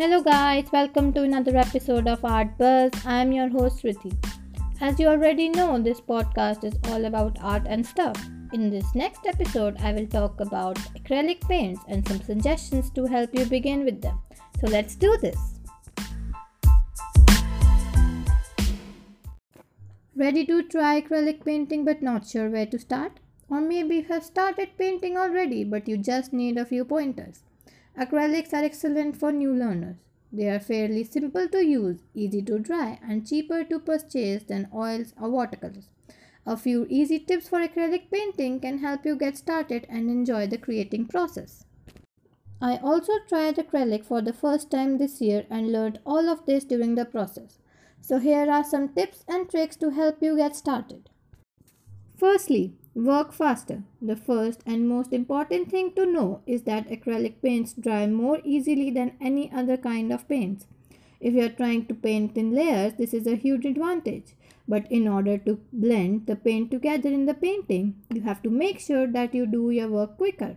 Hello, 0.00 0.22
guys, 0.22 0.64
welcome 0.72 1.12
to 1.12 1.24
another 1.24 1.58
episode 1.58 2.08
of 2.08 2.24
Art 2.24 2.56
Buzz. 2.56 2.90
I'm 3.04 3.32
your 3.32 3.50
host, 3.50 3.82
Rithi. 3.84 4.16
As 4.80 4.98
you 4.98 5.06
already 5.08 5.50
know, 5.50 5.78
this 5.78 6.00
podcast 6.00 6.64
is 6.64 6.72
all 6.84 7.04
about 7.04 7.36
art 7.42 7.64
and 7.66 7.84
stuff. 7.84 8.16
In 8.54 8.70
this 8.70 8.94
next 8.94 9.26
episode, 9.26 9.76
I 9.78 9.92
will 9.92 10.06
talk 10.06 10.40
about 10.40 10.76
acrylic 10.96 11.46
paints 11.46 11.82
and 11.86 12.08
some 12.08 12.22
suggestions 12.22 12.88
to 12.92 13.04
help 13.04 13.34
you 13.34 13.44
begin 13.44 13.84
with 13.84 14.00
them. 14.00 14.18
So, 14.58 14.68
let's 14.68 14.94
do 14.94 15.18
this. 15.18 15.36
Ready 20.16 20.46
to 20.46 20.62
try 20.62 21.02
acrylic 21.02 21.44
painting 21.44 21.84
but 21.84 22.00
not 22.00 22.26
sure 22.26 22.48
where 22.48 22.64
to 22.64 22.78
start? 22.78 23.20
Or 23.50 23.60
maybe 23.60 23.96
you 23.96 24.04
have 24.04 24.24
started 24.24 24.78
painting 24.78 25.18
already 25.18 25.62
but 25.62 25.86
you 25.86 25.98
just 25.98 26.32
need 26.32 26.56
a 26.56 26.64
few 26.64 26.86
pointers. 26.86 27.42
Acrylics 28.00 28.54
are 28.54 28.64
excellent 28.64 29.14
for 29.14 29.30
new 29.30 29.52
learners. 29.52 29.96
They 30.32 30.48
are 30.48 30.58
fairly 30.58 31.04
simple 31.04 31.46
to 31.48 31.62
use, 31.62 31.98
easy 32.14 32.40
to 32.42 32.58
dry, 32.58 32.98
and 33.06 33.26
cheaper 33.26 33.62
to 33.64 33.78
purchase 33.78 34.44
than 34.44 34.70
oils 34.74 35.12
or 35.20 35.28
watercolors. 35.28 35.90
A 36.46 36.56
few 36.56 36.86
easy 36.88 37.18
tips 37.18 37.50
for 37.50 37.58
acrylic 37.58 38.10
painting 38.10 38.58
can 38.58 38.78
help 38.78 39.04
you 39.04 39.16
get 39.16 39.36
started 39.36 39.86
and 39.90 40.08
enjoy 40.08 40.46
the 40.46 40.56
creating 40.56 41.08
process. 41.08 41.66
I 42.62 42.78
also 42.78 43.12
tried 43.28 43.56
acrylic 43.56 44.06
for 44.06 44.22
the 44.22 44.32
first 44.32 44.70
time 44.70 44.96
this 44.96 45.20
year 45.20 45.44
and 45.50 45.70
learned 45.70 45.98
all 46.06 46.30
of 46.30 46.46
this 46.46 46.64
during 46.64 46.94
the 46.94 47.04
process. 47.04 47.58
So, 48.00 48.18
here 48.18 48.50
are 48.50 48.64
some 48.64 48.88
tips 48.94 49.26
and 49.28 49.50
tricks 49.50 49.76
to 49.76 49.90
help 49.90 50.22
you 50.22 50.38
get 50.38 50.56
started. 50.56 51.10
Firstly, 52.16 52.78
Work 52.94 53.32
faster. 53.32 53.84
The 54.02 54.16
first 54.16 54.62
and 54.66 54.88
most 54.88 55.12
important 55.12 55.70
thing 55.70 55.92
to 55.94 56.04
know 56.04 56.42
is 56.44 56.62
that 56.62 56.88
acrylic 56.88 57.40
paints 57.40 57.72
dry 57.72 58.06
more 58.08 58.40
easily 58.44 58.90
than 58.90 59.12
any 59.20 59.50
other 59.52 59.76
kind 59.76 60.12
of 60.12 60.28
paints. 60.28 60.66
If 61.20 61.34
you 61.34 61.44
are 61.44 61.50
trying 61.50 61.86
to 61.86 61.94
paint 61.94 62.36
in 62.36 62.52
layers, 62.52 62.94
this 62.94 63.14
is 63.14 63.26
a 63.26 63.36
huge 63.36 63.64
advantage. 63.64 64.34
But 64.66 64.90
in 64.90 65.06
order 65.06 65.38
to 65.38 65.60
blend 65.72 66.26
the 66.26 66.34
paint 66.34 66.70
together 66.70 67.08
in 67.08 67.26
the 67.26 67.34
painting, 67.34 67.94
you 68.12 68.22
have 68.22 68.42
to 68.42 68.50
make 68.50 68.80
sure 68.80 69.06
that 69.06 69.34
you 69.34 69.46
do 69.46 69.70
your 69.70 69.88
work 69.88 70.16
quicker. 70.16 70.56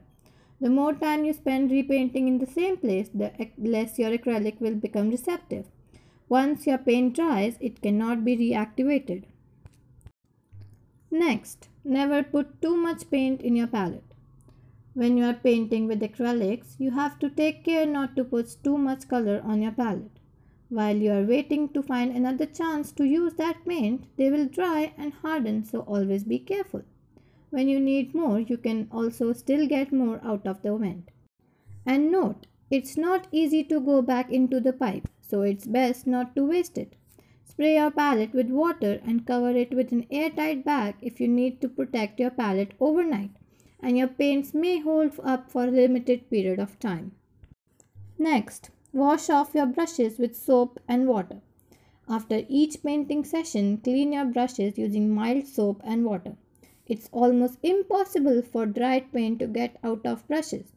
The 0.60 0.70
more 0.70 0.94
time 0.94 1.26
you 1.26 1.34
spend 1.34 1.72
repainting 1.72 2.28
in 2.28 2.40
the 2.40 2.48
same 2.48 2.78
place, 2.78 3.10
the 3.14 3.32
less 3.58 4.00
your 4.00 4.12
acrylic 4.18 4.60
will 4.60 4.76
become 4.76 5.10
receptive. 5.12 5.66
Once 6.30 6.66
your 6.66 6.78
paint 6.78 7.16
dries, 7.16 7.58
it 7.60 7.82
cannot 7.82 8.24
be 8.24 8.38
reactivated. 8.38 9.26
Next, 11.12 11.68
never 11.84 12.24
put 12.24 12.62
too 12.62 12.76
much 12.78 13.10
paint 13.10 13.42
in 13.42 13.56
your 13.56 13.68
palette. 13.68 14.04
When 14.94 15.18
you 15.18 15.26
are 15.26 15.34
painting 15.34 15.88
with 15.88 16.02
acrylics, 16.02 16.80
you 16.80 16.92
have 16.92 17.18
to 17.20 17.30
take 17.30 17.64
care 17.64 17.86
not 17.86 18.16
to 18.16 18.24
put 18.24 18.56
too 18.64 18.78
much 18.78 19.08
color 19.08 19.42
on 19.44 19.62
your 19.62 19.72
palette. 19.72 20.20
While 20.70 20.98
you 20.98 21.12
are 21.12 21.24
waiting 21.24 21.70
to 21.70 21.84
find 21.84 22.16
another 22.16 22.46
chance 22.46 22.92
to 22.94 23.04
use 23.04 23.34
that 23.36 23.66
paint, 23.66 24.06
they 24.18 24.32
will 24.32 24.48
dry 24.48 24.94
and 24.98 25.14
harden, 25.14 25.64
so 25.64 25.82
always 25.82 26.24
be 26.24 26.40
careful. 26.40 26.84
When 27.50 27.68
you 27.68 27.80
need 27.80 28.16
more, 28.16 28.40
you 28.40 28.58
can 28.58 28.88
also 28.92 29.34
still 29.34 29.68
get 29.68 29.92
more 29.92 30.20
out 30.24 30.48
of 30.48 30.62
the 30.62 30.76
vent. 30.76 31.12
And 31.86 32.12
note, 32.12 32.48
it's 32.72 32.98
not 32.98 33.28
easy 33.32 33.64
to 33.66 33.80
go 33.80 34.02
back 34.02 34.32
into 34.32 34.60
the 34.60 34.74
pipe, 34.74 35.08
so 35.22 35.42
it's 35.42 35.68
best 35.68 36.08
not 36.08 36.36
to 36.36 36.44
waste 36.44 36.78
it. 36.78 36.96
Spray 37.54 37.76
your 37.76 37.92
palette 37.92 38.34
with 38.34 38.50
water 38.50 39.00
and 39.06 39.28
cover 39.28 39.52
it 39.52 39.76
with 39.76 39.92
an 39.92 40.08
airtight 40.10 40.66
bag 40.66 40.96
if 41.02 41.22
you 41.22 41.28
need 41.28 41.62
to 41.62 41.70
protect 41.70 42.20
your 42.20 42.32
palette 42.32 42.72
overnight, 42.80 43.30
and 43.80 43.96
your 43.96 44.08
paints 44.08 44.56
may 44.56 44.80
hold 44.80 45.12
up 45.24 45.52
for 45.52 45.66
a 45.66 45.72
limited 45.72 46.28
period 46.32 46.58
of 46.58 46.80
time. 46.80 47.12
Next, 48.18 48.72
wash 48.92 49.30
off 49.30 49.54
your 49.54 49.68
brushes 49.68 50.18
with 50.18 50.36
soap 50.36 50.80
and 50.88 51.08
water. 51.08 51.42
After 52.10 52.42
each 52.50 52.82
painting 52.82 53.24
session, 53.24 53.78
clean 53.78 54.14
your 54.14 54.26
brushes 54.26 54.80
using 54.80 55.14
mild 55.14 55.46
soap 55.46 55.80
and 55.84 56.06
water. 56.06 56.36
It's 56.88 57.08
almost 57.12 57.60
impossible 57.62 58.42
for 58.42 58.66
dried 58.66 59.14
paint 59.14 59.38
to 59.40 59.48
get 59.48 59.78
out 59.84 60.08
of 60.08 60.28
brushes. 60.28 60.74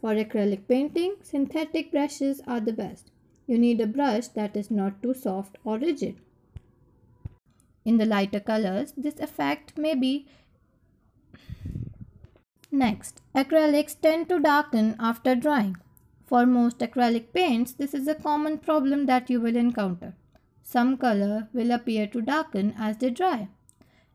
For 0.00 0.14
acrylic 0.14 0.68
painting, 0.68 1.16
synthetic 1.22 1.90
brushes 1.90 2.40
are 2.46 2.60
the 2.60 2.72
best. 2.72 3.10
You 3.50 3.58
need 3.58 3.80
a 3.80 3.86
brush 3.88 4.28
that 4.28 4.56
is 4.56 4.70
not 4.70 5.02
too 5.02 5.12
soft 5.12 5.58
or 5.64 5.76
rigid. 5.76 6.20
In 7.84 7.96
the 7.96 8.06
lighter 8.06 8.38
colors, 8.38 8.92
this 8.96 9.18
effect 9.18 9.76
may 9.76 9.96
be 9.96 10.28
Next, 12.70 13.22
acrylics 13.34 14.00
tend 14.00 14.28
to 14.28 14.38
darken 14.38 14.94
after 15.00 15.34
drying. 15.34 15.78
For 16.26 16.46
most 16.46 16.78
acrylic 16.78 17.32
paints, 17.32 17.72
this 17.72 17.92
is 17.92 18.06
a 18.06 18.14
common 18.14 18.58
problem 18.58 19.06
that 19.06 19.28
you 19.28 19.40
will 19.40 19.56
encounter. 19.56 20.14
Some 20.62 20.96
color 20.96 21.48
will 21.52 21.72
appear 21.72 22.06
to 22.06 22.22
darken 22.22 22.72
as 22.78 22.98
they 22.98 23.10
dry. 23.10 23.48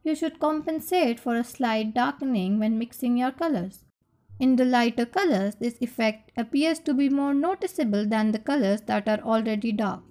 You 0.05 0.15
should 0.15 0.39
compensate 0.39 1.19
for 1.19 1.35
a 1.35 1.43
slight 1.43 1.93
darkening 1.93 2.57
when 2.57 2.79
mixing 2.79 3.17
your 3.17 3.31
colors. 3.31 3.79
In 4.37 4.57
the 4.57 4.65
lighter 4.65 5.05
colors, 5.05 5.55
this 5.55 5.77
effect 5.79 6.31
appears 6.35 6.79
to 6.79 6.93
be 6.93 7.07
more 7.09 7.33
noticeable 7.33 8.05
than 8.05 8.31
the 8.31 8.39
colors 8.39 8.81
that 8.81 9.07
are 9.07 9.19
already 9.19 9.71
dark. 9.71 10.03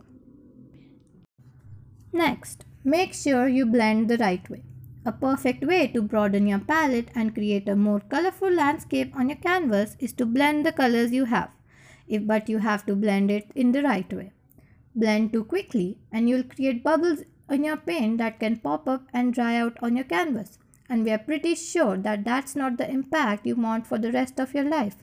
Next, 2.10 2.64
make 2.84 3.12
sure 3.12 3.48
you 3.48 3.66
blend 3.66 4.08
the 4.08 4.16
right 4.16 4.48
way. 4.48 4.62
A 5.04 5.12
perfect 5.12 5.62
way 5.64 5.88
to 5.88 6.00
broaden 6.00 6.46
your 6.46 6.60
palette 6.60 7.10
and 7.14 7.34
create 7.34 7.68
a 7.68 7.76
more 7.76 8.00
colorful 8.00 8.50
landscape 8.50 9.14
on 9.14 9.28
your 9.28 9.36
canvas 9.38 9.96
is 9.98 10.14
to 10.14 10.24
blend 10.24 10.64
the 10.64 10.72
colors 10.72 11.12
you 11.12 11.26
have, 11.26 11.50
if, 12.08 12.26
but 12.26 12.48
you 12.48 12.58
have 12.58 12.86
to 12.86 12.96
blend 12.96 13.30
it 13.30 13.50
in 13.54 13.72
the 13.72 13.82
right 13.82 14.10
way. 14.10 14.32
Blend 14.94 15.34
too 15.34 15.44
quickly 15.44 15.98
and 16.10 16.30
you'll 16.30 16.44
create 16.44 16.82
bubbles 16.82 17.24
in 17.50 17.64
your 17.64 17.76
paint 17.76 18.16
that 18.18 18.40
can 18.40 18.58
pop 18.58 18.88
up 18.88 19.06
and 19.12 19.34
dry 19.34 19.56
out 19.56 19.76
on 19.82 19.96
your 19.96 20.06
canvas 20.06 20.58
and 20.88 21.04
we 21.04 21.10
are 21.10 21.18
pretty 21.18 21.54
sure 21.54 21.96
that 21.96 22.24
that's 22.24 22.54
not 22.54 22.76
the 22.76 22.90
impact 22.90 23.46
you 23.46 23.56
want 23.56 23.86
for 23.86 23.98
the 23.98 24.12
rest 24.12 24.38
of 24.38 24.54
your 24.54 24.64
life 24.64 24.96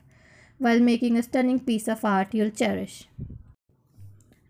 while 0.58 0.78
making 0.78 1.16
a 1.16 1.22
stunning 1.22 1.58
piece 1.58 1.88
of 1.88 2.04
art 2.04 2.32
you'll 2.32 2.50
cherish. 2.50 3.08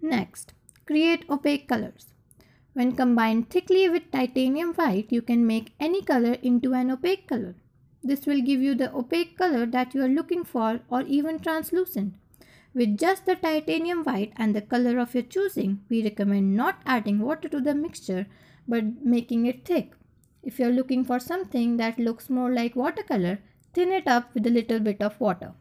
Next, 0.03 0.53
create 0.87 1.25
opaque 1.31 1.67
colors. 1.69 2.13
When 2.75 2.93
combined 2.93 3.49
thickly 3.51 3.89
with 3.89 4.11
titanium 4.11 4.75
white, 4.75 5.11
you 5.11 5.23
can 5.23 5.47
make 5.47 5.73
any 5.81 6.03
color 6.03 6.35
into 6.43 6.75
an 6.75 6.91
opaque 6.91 7.29
color. 7.29 7.55
This 8.03 8.27
will 8.27 8.43
give 8.43 8.61
you 8.61 8.75
the 8.75 8.93
opaque 8.95 9.39
color 9.39 9.65
that 9.67 9.95
you 9.95 10.03
are 10.03 10.09
looking 10.09 10.45
for 10.45 10.81
or 10.91 11.03
even 11.03 11.39
translucent. 11.39 12.15
With 12.75 12.99
just 12.99 13.27
the 13.27 13.37
titanium 13.37 14.03
white 14.03 14.33
and 14.37 14.57
the 14.57 14.63
color 14.63 14.99
of 14.99 15.15
your 15.15 15.23
choosing, 15.23 15.81
we 15.89 16.03
recommend 16.03 16.57
not 16.57 16.81
adding 16.85 17.21
water 17.21 17.49
to 17.49 17.61
the 17.61 17.75
mixture 17.75 18.27
but 18.67 19.05
making 19.05 19.47
it 19.47 19.65
thick. 19.65 19.93
If 20.43 20.59
you're 20.59 20.71
looking 20.71 21.05
for 21.05 21.21
something 21.21 21.77
that 21.77 21.99
looks 21.99 22.29
more 22.29 22.53
like 22.53 22.75
watercolor, 22.75 23.39
thin 23.73 23.93
it 23.93 24.07
up 24.07 24.35
with 24.35 24.47
a 24.47 24.51
little 24.51 24.81
bit 24.81 25.03
of 25.03 25.21
water. 25.21 25.53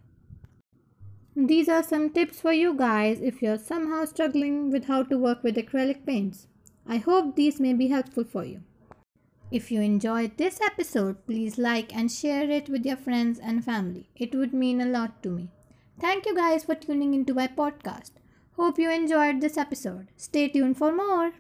These 1.35 1.69
are 1.69 1.83
some 1.83 2.09
tips 2.09 2.41
for 2.41 2.51
you 2.51 2.73
guys 2.73 3.21
if 3.21 3.41
you're 3.41 3.57
somehow 3.57 4.05
struggling 4.05 4.69
with 4.71 4.85
how 4.85 5.03
to 5.03 5.17
work 5.17 5.43
with 5.43 5.55
acrylic 5.55 6.05
paints. 6.05 6.47
I 6.85 6.97
hope 6.97 7.35
these 7.35 7.59
may 7.59 7.73
be 7.73 7.87
helpful 7.87 8.25
for 8.25 8.43
you. 8.43 8.61
If 9.51 9.71
you 9.71 9.81
enjoyed 9.81 10.37
this 10.37 10.59
episode, 10.61 11.25
please 11.25 11.57
like 11.57 11.95
and 11.95 12.11
share 12.11 12.49
it 12.49 12.69
with 12.69 12.85
your 12.85 12.97
friends 12.97 13.39
and 13.39 13.63
family. 13.63 14.09
It 14.15 14.33
would 14.33 14.53
mean 14.53 14.81
a 14.81 14.85
lot 14.85 15.21
to 15.23 15.29
me. 15.29 15.49
Thank 15.99 16.25
you 16.25 16.35
guys 16.35 16.63
for 16.63 16.75
tuning 16.75 17.13
into 17.13 17.33
my 17.33 17.47
podcast. 17.47 18.11
Hope 18.57 18.79
you 18.79 18.89
enjoyed 18.89 19.41
this 19.41 19.57
episode. 19.57 20.07
Stay 20.17 20.47
tuned 20.47 20.77
for 20.77 20.91
more. 20.91 21.33